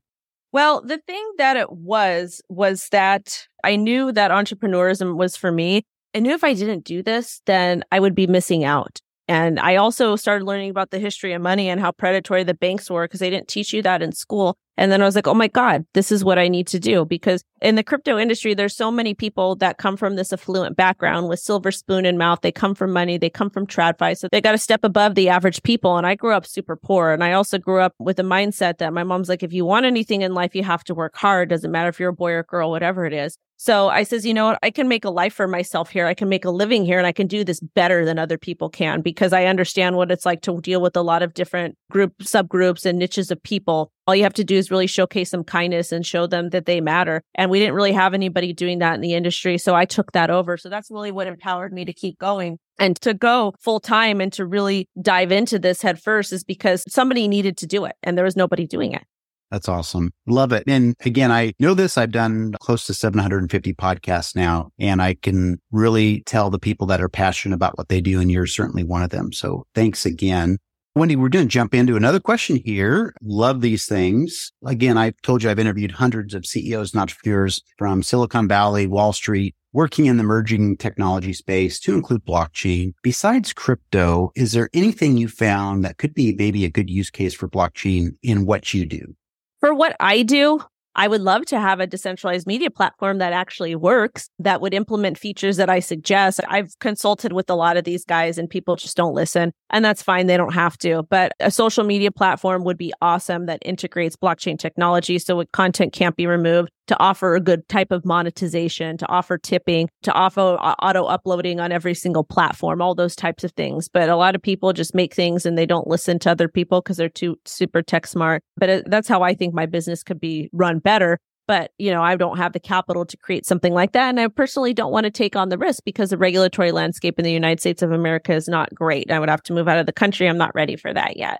Well, 0.52 0.82
the 0.82 1.00
thing 1.00 1.32
that 1.38 1.58
it 1.58 1.72
was, 1.72 2.42
was 2.50 2.88
that 2.92 3.48
I 3.64 3.76
knew 3.76 4.12
that 4.14 4.32
entrepreneurism 4.32 5.18
was 5.18 5.36
for 5.36 5.52
me. 5.52 5.84
I 6.16 6.20
knew 6.20 6.32
if 6.32 6.44
I 6.44 6.54
didn't 6.54 6.86
do 6.86 7.04
this, 7.04 7.42
then 7.46 7.84
I 7.92 8.00
would 8.00 8.16
be 8.16 8.28
missing 8.28 8.64
out. 8.64 9.00
And 9.28 9.60
I 9.60 9.76
also 9.76 10.16
started 10.16 10.46
learning 10.46 10.70
about 10.70 10.92
the 10.92 11.00
history 11.00 11.34
of 11.34 11.42
money 11.42 11.70
and 11.70 11.82
how 11.82 11.92
predatory 11.92 12.44
the 12.44 12.54
banks 12.54 12.90
were 12.90 13.04
because 13.04 13.20
they 13.20 13.30
didn't 13.30 13.50
teach 13.50 13.74
you 13.74 13.82
that 13.82 14.02
in 14.02 14.14
school. 14.14 14.58
And 14.78 14.92
then 14.92 15.02
I 15.02 15.06
was 15.06 15.16
like, 15.16 15.28
oh 15.28 15.34
my 15.34 15.48
God, 15.48 15.86
this 15.94 16.12
is 16.12 16.24
what 16.24 16.38
I 16.38 16.48
need 16.48 16.68
to 16.68 16.80
do. 16.80 17.04
Because 17.04 17.44
in 17.62 17.76
the 17.76 17.84
crypto 17.84 18.18
industry, 18.18 18.54
there's 18.54 18.76
so 18.76 18.92
many 18.92 19.14
people 19.14 19.56
that 19.56 19.78
come 19.78 19.98
from 19.98 20.16
this 20.16 20.32
affluent 20.32 20.76
background 20.76 21.30
with 21.30 21.40
silver 21.40 21.72
spoon 21.72 22.06
in 22.06 22.18
mouth. 22.18 22.42
They 22.42 22.52
come 22.52 22.76
from 22.76 22.94
money. 22.94 23.18
They 23.18 23.30
come 23.30 23.50
from 23.50 23.66
TradFi. 23.66 24.18
So 24.18 24.28
they 24.32 24.42
got 24.42 24.52
to 24.52 24.58
step 24.58 24.84
above 24.84 25.16
the 25.16 25.30
average 25.30 25.64
people. 25.64 25.98
And 25.98 26.06
I 26.06 26.16
grew 26.16 26.34
up 26.34 26.46
super 26.46 26.76
poor. 26.76 27.12
And 27.12 27.24
I 27.24 27.34
also 27.34 27.58
grew 27.58 27.82
up 27.82 27.94
with 27.98 28.20
a 28.20 28.24
mindset 28.24 28.78
that 28.78 28.94
my 28.94 29.04
mom's 29.04 29.30
like, 29.30 29.44
if 29.44 29.54
you 29.54 29.66
want 29.66 29.86
anything 29.86 30.22
in 30.22 30.34
life, 30.34 30.56
you 30.56 30.64
have 30.64 30.84
to 30.86 30.94
work 30.94 31.16
hard. 31.18 31.50
Doesn't 31.50 31.72
matter 31.72 31.90
if 31.90 32.00
you're 32.00 32.10
a 32.10 32.14
boy 32.14 32.34
or 32.34 32.44
girl, 32.44 32.70
whatever 32.70 33.06
it 33.06 33.14
is. 33.14 33.38
So 33.60 33.90
I 33.90 34.04
says, 34.04 34.24
you 34.24 34.36
know 34.36 34.46
what? 34.46 34.60
I 34.62 34.70
can 34.70 34.88
make 34.88 35.04
a 35.04 35.10
life 35.10 35.34
for 35.34 35.48
myself 35.48 35.90
here. 35.90 36.06
I 36.06 36.14
can 36.14 36.30
make 36.30 36.46
a 36.46 36.52
living 36.52 36.86
here 36.86 37.00
and 37.00 37.08
I 37.08 37.12
can 37.12 37.26
do 37.26 37.44
this 37.44 37.60
better 37.60 38.06
than 38.06 38.20
other 38.20 38.38
people 38.38 38.70
can 38.70 39.02
because 39.02 39.34
I 39.34 39.46
understand 39.46 39.98
what 39.98 40.12
it's 40.12 40.28
like 40.28 40.44
to 40.44 40.62
deal 40.62 40.80
with 40.80 40.96
a 40.96 41.02
lot 41.02 41.24
of 41.24 41.34
different 41.34 41.76
group 41.90 42.16
subgroups 42.20 42.86
and 42.86 43.00
niches 43.00 43.32
of 43.32 43.42
people 43.42 43.92
all 44.08 44.16
you 44.16 44.24
have 44.24 44.34
to 44.34 44.44
do 44.44 44.56
is 44.56 44.72
really 44.72 44.88
showcase 44.88 45.30
some 45.30 45.44
kindness 45.44 45.92
and 45.92 46.06
show 46.06 46.26
them 46.26 46.50
that 46.50 46.66
they 46.66 46.80
matter. 46.80 47.22
And 47.36 47.52
we 47.52 47.60
didn't 47.60 47.76
really 47.76 47.92
have 47.92 48.14
anybody 48.14 48.54
doing 48.54 48.80
that 48.80 48.96
in 48.96 49.02
the 49.02 49.14
industry. 49.14 49.58
So 49.58 49.76
I 49.76 49.86
took 49.86 50.14
that 50.14 50.30
over. 50.30 50.58
So 50.58 50.70
that's 50.70 50.90
really 50.90 51.12
what 51.12 51.28
empowered 51.28 51.74
me 51.74 51.84
to 51.86 51.94
keep 51.94 52.18
going. 52.18 52.58
And 52.80 53.00
to 53.02 53.14
go 53.14 53.54
full 53.60 53.80
time 53.80 54.22
and 54.22 54.32
to 54.34 54.46
really 54.46 54.88
dive 55.02 55.32
into 55.32 55.60
this 55.60 55.82
head 55.82 56.02
first 56.02 56.32
is 56.32 56.44
because 56.44 56.84
somebody 56.88 57.28
needed 57.28 57.58
to 57.58 57.68
do 57.68 57.86
it 57.86 57.96
and 58.02 58.18
there 58.18 58.26
was 58.26 58.36
nobody 58.36 58.66
doing 58.66 58.94
it. 58.94 59.04
That's 59.52 59.70
awesome. 59.70 60.12
Love 60.26 60.52
it. 60.52 60.64
And 60.68 60.94
again, 61.06 61.32
I 61.32 61.54
know 61.60 61.74
this. 61.74 61.98
I've 61.98 62.12
done 62.12 62.54
close 62.60 62.86
to 62.88 62.94
750 62.94 63.74
podcasts 63.76 64.36
now, 64.36 64.72
and 64.78 65.02
I 65.02 65.14
can 65.14 65.58
really 65.72 66.22
tell 66.26 66.50
the 66.50 66.60
people 66.60 66.86
that 66.88 67.02
are 67.02 67.08
passionate 67.08 67.56
about 67.56 67.78
what 67.78 67.88
they 67.88 68.02
do. 68.02 68.20
And 68.20 68.30
you're 68.30 68.46
certainly 68.46 68.84
one 68.84 69.04
of 69.04 69.10
them. 69.10 69.32
So 69.32 69.66
thanks 69.74 70.06
again. 70.06 70.58
Wendy, 70.98 71.16
we're 71.16 71.30
going 71.30 71.46
to 71.46 71.52
jump 71.52 71.76
into 71.76 71.96
another 71.96 72.20
question 72.20 72.56
here. 72.56 73.14
Love 73.22 73.62
these 73.62 73.86
things. 73.86 74.52
Again, 74.66 74.98
I've 74.98 75.22
told 75.22 75.44
you 75.44 75.50
I've 75.52 75.60
interviewed 75.60 75.92
hundreds 75.92 76.34
of 76.34 76.44
CEOs 76.44 76.92
and 76.94 77.02
entrepreneurs 77.02 77.62
from 77.78 78.02
Silicon 78.02 78.48
Valley, 78.48 78.88
Wall 78.88 79.14
Street, 79.14 79.56
working 79.74 80.08
in 80.08 80.18
the 80.18 80.24
emerging 80.24 80.78
technology 80.78 81.34
space 81.34 81.80
to 81.82 81.94
include 81.94 82.26
blockchain. 82.26 82.94
Besides 83.04 83.54
crypto, 83.54 84.32
is 84.36 84.54
there 84.54 84.70
anything 84.74 85.18
you 85.18 85.28
found 85.28 85.86
that 85.86 86.00
could 86.00 86.16
be 86.16 86.34
maybe 86.34 86.66
a 86.66 86.70
good 86.72 86.90
use 86.90 87.12
case 87.12 87.36
for 87.36 87.48
blockchain 87.48 88.16
in 88.24 88.48
what 88.48 88.74
you 88.74 88.84
do? 88.84 89.16
For 89.60 89.76
what 89.76 89.96
I 90.00 90.24
do, 90.24 90.62
I 90.98 91.08
would 91.08 91.22
love 91.22 91.46
to 91.46 91.60
have 91.60 91.80
a 91.80 91.86
decentralized 91.86 92.48
media 92.48 92.72
platform 92.72 93.20
that 93.20 93.32
actually 93.32 93.76
works, 93.76 94.30
that 94.40 94.62
would 94.62 94.74
implement 94.74 95.20
features 95.20 95.58
that 95.58 95.70
I 95.70 95.80
suggest. 95.80 96.40
I've 96.48 96.78
consulted 96.80 97.34
with 97.34 97.50
a 97.52 97.56
lot 97.56 97.78
of 97.78 97.84
these 97.84 98.04
guys 98.04 98.40
and 98.40 98.50
people 98.50 98.76
just 98.76 98.98
don't 98.98 99.14
listen. 99.14 99.54
And 99.70 99.86
that's 99.86 100.02
fine. 100.02 100.26
They 100.26 100.38
don't 100.38 100.54
have 100.54 100.76
to. 100.80 101.04
But 101.04 101.34
a 101.40 101.52
social 101.52 101.84
media 101.84 102.12
platform 102.12 102.64
would 102.64 102.78
be 102.78 102.94
awesome 103.00 103.46
that 103.46 103.62
integrates 103.64 104.16
blockchain 104.16 104.58
technology 104.58 105.20
so 105.20 105.44
content 105.54 105.94
can't 105.94 106.16
be 106.16 106.26
removed 106.26 106.72
to 106.88 107.00
offer 107.00 107.36
a 107.36 107.42
good 107.42 107.68
type 107.70 107.92
of 107.92 108.06
monetization, 108.06 108.98
to 108.98 109.08
offer 109.08 109.38
tipping, 109.38 109.90
to 110.04 110.12
offer 110.14 110.42
auto 110.42 111.06
uploading 111.06 111.60
on 111.60 111.72
every 111.72 111.94
single 111.94 112.24
platform, 112.24 112.82
all 112.82 112.96
those 112.96 113.16
types 113.16 113.44
of 113.44 113.52
things. 113.52 113.90
But 113.90 114.10
a 114.10 114.16
lot 114.16 114.36
of 114.36 114.42
people 114.42 114.74
just 114.74 114.96
make 114.96 115.14
things 115.14 115.46
and 115.46 115.58
they 115.58 115.66
don't 115.66 115.88
listen 115.88 116.20
to 116.20 116.32
other 116.32 116.48
people 116.48 116.82
because 116.82 116.98
they're 116.98 117.10
too 117.10 117.38
super 117.46 117.82
tech 117.82 118.08
smart. 118.08 118.44
But 118.56 118.70
uh, 118.70 118.82
that's 118.86 119.08
how 119.08 119.22
I 119.22 119.34
think 119.34 119.54
my 119.54 119.66
business 119.66 120.04
could 120.04 120.20
be 120.20 120.50
run 120.54 120.80
better. 120.80 121.20
But, 121.48 121.72
you 121.78 121.92
know, 121.92 122.04
I 122.04 122.18
don't 122.18 122.38
have 122.38 122.52
the 122.52 122.60
capital 122.60 123.06
to 123.06 123.16
create 123.16 123.46
something 123.46 123.74
like 123.74 123.94
that. 123.94 124.10
And 124.10 124.20
I 124.20 124.28
personally 124.28 124.74
don't 124.74 124.92
want 124.92 125.06
to 125.06 125.10
take 125.10 125.38
on 125.38 125.48
the 125.48 125.58
risk 125.58 125.84
because 125.86 126.10
the 126.10 126.18
regulatory 126.18 126.74
landscape 126.74 127.18
in 127.18 127.24
the 127.24 127.32
United 127.32 127.62
States 127.62 127.82
of 127.82 127.94
America 127.94 128.34
is 128.34 128.50
not 128.50 128.76
great. 128.76 129.10
I 129.12 129.20
would 129.20 129.30
have 129.30 129.44
to 129.44 129.54
move 129.54 129.70
out 129.70 129.78
of 129.78 129.86
the 129.86 129.94
country. 129.94 130.28
I'm 130.28 130.38
not 130.38 130.54
ready 130.54 130.76
for 130.76 130.94
that 130.94 131.16
yet. 131.16 131.40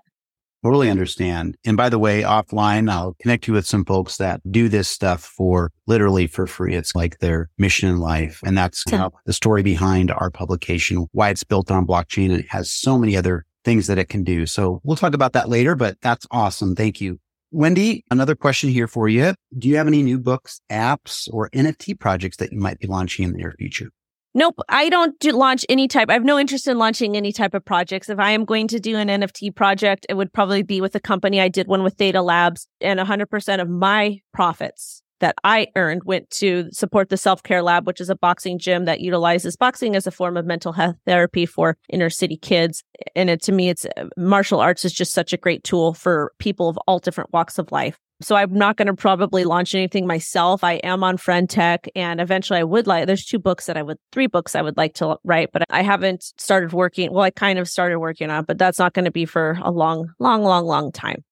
Totally 0.64 0.90
understand. 0.90 1.56
And 1.64 1.76
by 1.76 1.88
the 1.88 1.98
way, 1.98 2.22
offline, 2.22 2.90
I'll 2.90 3.14
connect 3.20 3.46
you 3.46 3.54
with 3.54 3.66
some 3.66 3.84
folks 3.84 4.16
that 4.16 4.40
do 4.50 4.68
this 4.68 4.88
stuff 4.88 5.22
for 5.22 5.70
literally 5.86 6.26
for 6.26 6.46
free. 6.46 6.74
It's 6.74 6.94
like 6.94 7.18
their 7.18 7.48
mission 7.58 7.88
in 7.88 7.98
life. 7.98 8.40
And 8.44 8.58
that's 8.58 8.84
the 8.84 9.32
story 9.32 9.62
behind 9.62 10.10
our 10.10 10.30
publication, 10.30 11.06
why 11.12 11.30
it's 11.30 11.44
built 11.44 11.70
on 11.70 11.86
blockchain. 11.86 12.30
And 12.30 12.40
it 12.40 12.48
has 12.48 12.72
so 12.72 12.98
many 12.98 13.16
other 13.16 13.44
things 13.64 13.86
that 13.86 13.98
it 13.98 14.08
can 14.08 14.24
do. 14.24 14.46
So 14.46 14.80
we'll 14.82 14.96
talk 14.96 15.14
about 15.14 15.32
that 15.34 15.48
later, 15.48 15.74
but 15.74 15.96
that's 16.00 16.26
awesome. 16.30 16.74
Thank 16.74 17.00
you. 17.00 17.20
Wendy, 17.50 18.04
another 18.10 18.34
question 18.34 18.68
here 18.68 18.86
for 18.86 19.08
you. 19.08 19.34
Do 19.56 19.68
you 19.68 19.76
have 19.76 19.86
any 19.86 20.02
new 20.02 20.18
books, 20.18 20.60
apps, 20.70 21.28
or 21.32 21.48
NFT 21.50 21.98
projects 21.98 22.36
that 22.38 22.52
you 22.52 22.58
might 22.58 22.78
be 22.78 22.86
launching 22.86 23.24
in 23.24 23.32
the 23.32 23.38
near 23.38 23.54
future? 23.58 23.90
Nope, 24.34 24.60
I 24.68 24.88
don't 24.88 25.18
do 25.18 25.32
launch 25.32 25.64
any 25.68 25.88
type. 25.88 26.10
I 26.10 26.12
have 26.12 26.24
no 26.24 26.38
interest 26.38 26.68
in 26.68 26.78
launching 26.78 27.16
any 27.16 27.32
type 27.32 27.54
of 27.54 27.64
projects. 27.64 28.08
If 28.08 28.18
I 28.18 28.32
am 28.32 28.44
going 28.44 28.68
to 28.68 28.78
do 28.78 28.96
an 28.96 29.08
NFT 29.08 29.54
project, 29.54 30.06
it 30.08 30.14
would 30.14 30.32
probably 30.32 30.62
be 30.62 30.80
with 30.80 30.94
a 30.94 31.00
company. 31.00 31.40
I 31.40 31.48
did 31.48 31.66
one 31.66 31.82
with 31.82 31.94
Theta 31.94 32.22
Labs, 32.22 32.68
and 32.80 33.00
100% 33.00 33.60
of 33.60 33.68
my 33.68 34.20
profits 34.32 35.02
that 35.20 35.36
I 35.44 35.68
earned 35.76 36.04
went 36.04 36.30
to 36.30 36.68
support 36.72 37.08
the 37.08 37.16
Self 37.16 37.42
Care 37.42 37.62
Lab, 37.62 37.86
which 37.86 38.00
is 38.00 38.10
a 38.10 38.16
boxing 38.16 38.58
gym 38.58 38.84
that 38.84 39.00
utilizes 39.00 39.56
boxing 39.56 39.96
as 39.96 40.06
a 40.06 40.10
form 40.10 40.36
of 40.36 40.46
mental 40.46 40.72
health 40.72 40.96
therapy 41.06 41.46
for 41.46 41.76
inner 41.88 42.10
city 42.10 42.36
kids. 42.36 42.82
And 43.14 43.30
it, 43.30 43.42
to 43.42 43.52
me, 43.52 43.68
it's 43.68 43.86
martial 44.16 44.60
arts 44.60 44.84
is 44.84 44.92
just 44.92 45.12
such 45.12 45.32
a 45.32 45.36
great 45.36 45.64
tool 45.64 45.94
for 45.94 46.32
people 46.38 46.68
of 46.68 46.78
all 46.86 46.98
different 46.98 47.32
walks 47.32 47.58
of 47.58 47.72
life. 47.72 47.98
So 48.20 48.34
I'm 48.34 48.52
not 48.52 48.76
going 48.76 48.86
to 48.86 48.94
probably 48.94 49.44
launch 49.44 49.76
anything 49.76 50.04
myself. 50.06 50.64
I 50.64 50.74
am 50.74 51.04
on 51.04 51.18
Friend 51.18 51.48
Tech 51.48 51.88
and 51.94 52.20
eventually 52.20 52.58
I 52.58 52.64
would 52.64 52.88
like, 52.88 53.06
there's 53.06 53.24
two 53.24 53.38
books 53.38 53.66
that 53.66 53.76
I 53.76 53.82
would, 53.82 53.98
three 54.10 54.26
books 54.26 54.56
I 54.56 54.62
would 54.62 54.76
like 54.76 54.94
to 54.94 55.18
write, 55.22 55.50
but 55.52 55.62
I 55.70 55.82
haven't 55.82 56.24
started 56.36 56.72
working. 56.72 57.12
Well, 57.12 57.22
I 57.22 57.30
kind 57.30 57.60
of 57.60 57.68
started 57.68 58.00
working 58.00 58.28
on, 58.28 58.44
but 58.44 58.58
that's 58.58 58.78
not 58.80 58.92
going 58.92 59.04
to 59.04 59.12
be 59.12 59.24
for 59.24 59.58
a 59.62 59.70
long, 59.70 60.12
long, 60.18 60.42
long, 60.42 60.66
long 60.66 60.90
time. 60.90 61.22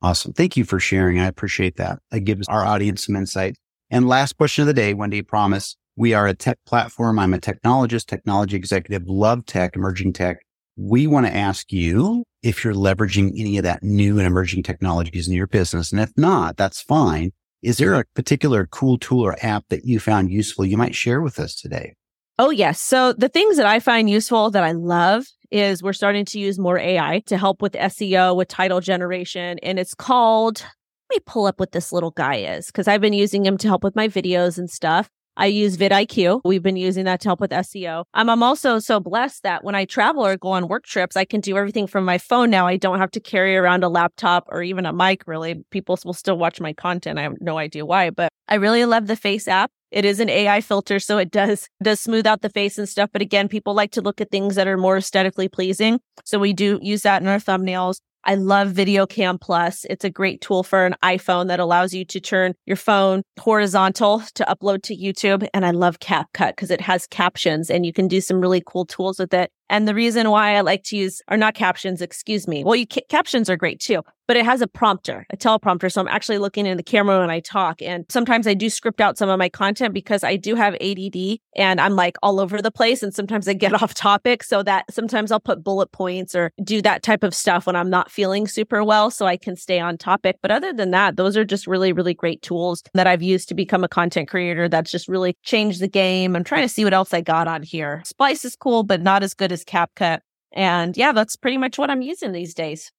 Awesome. 0.00 0.32
Thank 0.32 0.56
you 0.56 0.64
for 0.64 0.78
sharing. 0.78 1.18
I 1.18 1.26
appreciate 1.26 1.76
that. 1.76 1.98
That 2.10 2.20
gives 2.20 2.46
our 2.48 2.64
audience 2.64 3.06
some 3.06 3.16
insight. 3.16 3.56
And 3.90 4.06
last 4.06 4.36
question 4.36 4.62
of 4.62 4.66
the 4.66 4.74
day, 4.74 4.94
Wendy, 4.94 5.22
promise. 5.22 5.76
We 5.96 6.14
are 6.14 6.28
a 6.28 6.34
tech 6.34 6.58
platform. 6.66 7.18
I'm 7.18 7.34
a 7.34 7.38
technologist, 7.38 8.06
technology 8.06 8.56
executive, 8.56 9.02
love 9.08 9.44
tech, 9.46 9.74
emerging 9.74 10.12
tech. 10.12 10.38
We 10.76 11.08
want 11.08 11.26
to 11.26 11.34
ask 11.34 11.72
you 11.72 12.22
if 12.44 12.62
you're 12.62 12.74
leveraging 12.74 13.32
any 13.36 13.58
of 13.58 13.64
that 13.64 13.82
new 13.82 14.18
and 14.18 14.26
emerging 14.26 14.62
technologies 14.62 15.26
in 15.26 15.34
your 15.34 15.48
business. 15.48 15.90
And 15.90 16.00
if 16.00 16.12
not, 16.16 16.56
that's 16.56 16.80
fine. 16.80 17.32
Is 17.62 17.78
there 17.78 17.94
a 17.94 18.04
particular 18.14 18.66
cool 18.66 18.98
tool 18.98 19.22
or 19.22 19.36
app 19.44 19.64
that 19.70 19.84
you 19.84 19.98
found 19.98 20.30
useful 20.30 20.64
you 20.64 20.76
might 20.76 20.94
share 20.94 21.20
with 21.20 21.40
us 21.40 21.56
today? 21.56 21.94
Oh, 22.38 22.50
yes. 22.50 22.80
So 22.80 23.12
the 23.12 23.28
things 23.28 23.56
that 23.56 23.66
I 23.66 23.80
find 23.80 24.08
useful 24.08 24.52
that 24.52 24.62
I 24.62 24.70
love 24.70 25.26
is 25.50 25.82
we're 25.82 25.92
starting 25.92 26.24
to 26.26 26.38
use 26.38 26.58
more 26.58 26.78
AI 26.78 27.22
to 27.26 27.38
help 27.38 27.62
with 27.62 27.72
SEO, 27.72 28.36
with 28.36 28.48
title 28.48 28.80
generation. 28.80 29.58
And 29.62 29.78
it's 29.78 29.94
called, 29.94 30.60
let 30.60 31.16
me 31.16 31.20
pull 31.26 31.46
up 31.46 31.60
what 31.60 31.72
this 31.72 31.92
little 31.92 32.10
guy 32.10 32.36
is 32.36 32.66
because 32.66 32.88
I've 32.88 33.00
been 33.00 33.12
using 33.12 33.44
him 33.44 33.56
to 33.58 33.68
help 33.68 33.82
with 33.82 33.96
my 33.96 34.08
videos 34.08 34.58
and 34.58 34.70
stuff. 34.70 35.08
I 35.38 35.46
use 35.46 35.76
vidIQ. 35.76 36.40
We've 36.44 36.64
been 36.64 36.76
using 36.76 37.04
that 37.04 37.20
to 37.20 37.28
help 37.28 37.40
with 37.40 37.52
SEO. 37.52 38.04
Um, 38.12 38.28
I'm 38.28 38.42
also 38.42 38.80
so 38.80 38.98
blessed 38.98 39.44
that 39.44 39.62
when 39.62 39.76
I 39.76 39.84
travel 39.84 40.26
or 40.26 40.36
go 40.36 40.48
on 40.48 40.66
work 40.66 40.84
trips, 40.84 41.16
I 41.16 41.24
can 41.24 41.40
do 41.40 41.56
everything 41.56 41.86
from 41.86 42.04
my 42.04 42.18
phone 42.18 42.50
now. 42.50 42.66
I 42.66 42.76
don't 42.76 42.98
have 42.98 43.12
to 43.12 43.20
carry 43.20 43.56
around 43.56 43.84
a 43.84 43.88
laptop 43.88 44.46
or 44.48 44.62
even 44.62 44.84
a 44.84 44.92
mic, 44.92 45.22
really. 45.28 45.62
People 45.70 45.96
will 46.04 46.12
still 46.12 46.36
watch 46.36 46.60
my 46.60 46.72
content. 46.72 47.20
I 47.20 47.22
have 47.22 47.34
no 47.40 47.56
idea 47.56 47.86
why, 47.86 48.10
but 48.10 48.30
I 48.48 48.56
really 48.56 48.84
love 48.84 49.06
the 49.06 49.14
Face 49.14 49.46
app. 49.46 49.70
It 49.90 50.04
is 50.04 50.20
an 50.20 50.28
AI 50.28 50.60
filter, 50.60 50.98
so 50.98 51.18
it 51.18 51.30
does 51.30 51.68
does 51.82 52.00
smooth 52.00 52.26
out 52.26 52.42
the 52.42 52.50
face 52.50 52.78
and 52.78 52.88
stuff. 52.88 53.10
But 53.12 53.22
again, 53.22 53.48
people 53.48 53.74
like 53.74 53.92
to 53.92 54.02
look 54.02 54.20
at 54.20 54.30
things 54.30 54.54
that 54.56 54.68
are 54.68 54.76
more 54.76 54.98
aesthetically 54.98 55.48
pleasing. 55.48 56.00
So 56.24 56.38
we 56.38 56.52
do 56.52 56.78
use 56.82 57.02
that 57.02 57.22
in 57.22 57.28
our 57.28 57.38
thumbnails. 57.38 58.00
I 58.24 58.34
love 58.34 58.72
Video 58.72 59.06
Cam 59.06 59.38
Plus. 59.38 59.86
It's 59.88 60.04
a 60.04 60.10
great 60.10 60.40
tool 60.40 60.62
for 60.62 60.84
an 60.84 60.96
iPhone 61.02 61.46
that 61.48 61.60
allows 61.60 61.94
you 61.94 62.04
to 62.06 62.20
turn 62.20 62.54
your 62.66 62.76
phone 62.76 63.22
horizontal 63.40 64.22
to 64.34 64.44
upload 64.44 64.82
to 64.82 64.96
YouTube. 64.96 65.48
And 65.54 65.64
I 65.64 65.70
love 65.70 66.00
CapCut 66.00 66.50
because 66.50 66.70
it 66.70 66.82
has 66.82 67.06
captions 67.06 67.70
and 67.70 67.86
you 67.86 67.92
can 67.92 68.08
do 68.08 68.20
some 68.20 68.40
really 68.40 68.62
cool 68.66 68.84
tools 68.84 69.18
with 69.18 69.32
it. 69.32 69.50
And 69.70 69.86
the 69.86 69.94
reason 69.94 70.30
why 70.30 70.56
I 70.56 70.60
like 70.62 70.84
to 70.84 70.96
use 70.96 71.20
are 71.28 71.36
not 71.36 71.54
captions, 71.54 72.00
excuse 72.00 72.48
me. 72.48 72.64
Well, 72.64 72.76
you 72.76 72.86
ca- 72.86 73.06
captions 73.08 73.50
are 73.50 73.56
great 73.56 73.80
too, 73.80 74.02
but 74.28 74.36
it 74.36 74.44
has 74.44 74.60
a 74.60 74.66
prompter, 74.66 75.26
a 75.30 75.36
teleprompter. 75.36 75.90
So 75.90 76.00
I'm 76.00 76.08
actually 76.08 76.38
looking 76.38 76.66
in 76.66 76.76
the 76.76 76.82
camera 76.82 77.18
when 77.18 77.30
I 77.30 77.40
talk. 77.40 77.80
And 77.82 78.04
sometimes 78.08 78.46
I 78.46 78.54
do 78.54 78.70
script 78.70 79.00
out 79.00 79.18
some 79.18 79.28
of 79.28 79.38
my 79.38 79.48
content 79.48 79.94
because 79.94 80.22
I 80.22 80.36
do 80.36 80.54
have 80.54 80.74
ADD 80.80 81.38
and 81.56 81.80
I'm 81.80 81.96
like 81.96 82.16
all 82.22 82.38
over 82.38 82.60
the 82.60 82.70
place. 82.70 83.02
And 83.02 83.14
sometimes 83.14 83.48
I 83.48 83.54
get 83.54 83.72
off 83.82 83.94
topic 83.94 84.42
so 84.42 84.62
that 84.62 84.84
sometimes 84.90 85.32
I'll 85.32 85.40
put 85.40 85.64
bullet 85.64 85.92
points 85.92 86.34
or 86.34 86.52
do 86.62 86.82
that 86.82 87.02
type 87.02 87.22
of 87.22 87.34
stuff 87.34 87.66
when 87.66 87.74
I'm 87.74 87.90
not 87.90 88.10
feeling 88.10 88.46
super 88.46 88.84
well 88.84 89.10
so 89.10 89.26
I 89.26 89.36
can 89.36 89.56
stay 89.56 89.80
on 89.80 89.96
topic. 89.96 90.36
But 90.42 90.50
other 90.50 90.72
than 90.72 90.90
that, 90.90 91.16
those 91.16 91.36
are 91.36 91.44
just 91.44 91.66
really, 91.66 91.92
really 91.92 92.14
great 92.14 92.42
tools 92.42 92.82
that 92.94 93.06
I've 93.06 93.22
used 93.22 93.48
to 93.48 93.54
become 93.54 93.82
a 93.82 93.88
content 93.88 94.28
creator 94.28 94.68
that's 94.68 94.90
just 94.90 95.08
really 95.08 95.36
changed 95.42 95.80
the 95.80 95.88
game. 95.88 96.36
I'm 96.36 96.44
trying 96.44 96.62
to 96.62 96.68
see 96.68 96.84
what 96.84 96.94
else 96.94 97.14
I 97.14 97.22
got 97.22 97.48
on 97.48 97.62
here. 97.62 98.02
Splice 98.04 98.44
is 98.44 98.56
cool, 98.56 98.82
but 98.82 99.00
not 99.00 99.22
as 99.22 99.32
good 99.32 99.52
as 99.52 99.57
CapCut. 99.64 100.20
And 100.52 100.96
yeah, 100.96 101.12
that's 101.12 101.36
pretty 101.36 101.58
much 101.58 101.78
what 101.78 101.90
I'm 101.90 102.02
using 102.02 102.32
these 102.32 102.54
days. 102.54 102.90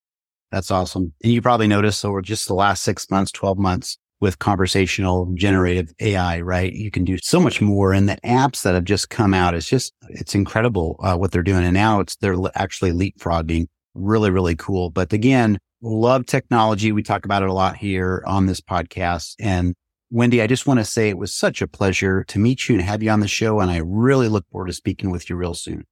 That's 0.51 0.71
awesome. 0.71 1.13
And 1.23 1.31
you 1.31 1.41
probably 1.41 1.67
noticed 1.67 2.03
over 2.03 2.21
just 2.21 2.47
the 2.47 2.55
last 2.55 2.83
six 2.83 3.09
months, 3.09 3.31
12 3.31 3.57
months 3.57 3.97
with 4.19 4.39
conversational 4.39 5.31
generative 5.35 5.93
AI, 5.99 6.41
right? 6.41 6.73
You 6.73 6.91
can 6.91 7.05
do 7.05 7.17
so 7.21 7.39
much 7.39 7.61
more. 7.61 7.93
And 7.93 8.09
the 8.09 8.17
apps 8.25 8.63
that 8.63 8.73
have 8.73 8.83
just 8.83 9.09
come 9.09 9.33
out, 9.33 9.53
it's 9.53 9.69
just, 9.69 9.93
it's 10.09 10.35
incredible 10.35 10.99
uh, 11.01 11.15
what 11.15 11.31
they're 11.31 11.43
doing. 11.43 11.63
And 11.63 11.73
now 11.73 11.99
it's, 11.99 12.15
they're 12.17 12.35
actually 12.55 12.91
leapfrogging. 12.91 13.67
Really, 13.93 14.29
really 14.29 14.55
cool. 14.55 14.89
But 14.89 15.13
again, 15.13 15.57
love 15.81 16.25
technology. 16.25 16.91
We 16.91 17.03
talk 17.03 17.25
about 17.25 17.43
it 17.43 17.49
a 17.49 17.53
lot 17.53 17.77
here 17.77 18.23
on 18.25 18.45
this 18.45 18.59
podcast. 18.59 19.35
And 19.39 19.73
Wendy, 20.11 20.41
I 20.41 20.47
just 20.47 20.67
want 20.67 20.79
to 20.79 20.85
say 20.85 21.09
it 21.09 21.17
was 21.17 21.33
such 21.33 21.61
a 21.61 21.67
pleasure 21.67 22.23
to 22.25 22.39
meet 22.39 22.67
you 22.67 22.75
and 22.75 22.83
have 22.83 23.01
you 23.01 23.11
on 23.11 23.19
the 23.19 23.27
show. 23.27 23.59
And 23.59 23.71
I 23.71 23.77
really 23.77 24.27
look 24.27 24.45
forward 24.51 24.67
to 24.67 24.73
speaking 24.73 25.11
with 25.11 25.29
you 25.29 25.35
real 25.35 25.53
soon. 25.53 25.85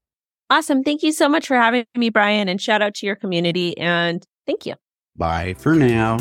Awesome. 0.50 0.84
Thank 0.84 1.04
you 1.04 1.12
so 1.12 1.28
much 1.28 1.48
for 1.48 1.56
having 1.56 1.86
me, 1.96 2.10
Brian, 2.10 2.48
and 2.48 2.62
shout 2.62 2.82
out 2.82 2.94
to 2.96 3.06
your 3.06 3.16
community. 3.16 3.78
And 3.78 4.24
thank 4.46 4.66
you. 4.66 4.76
Bye 5.16 5.56
for 5.58 5.76
now. 5.76 6.18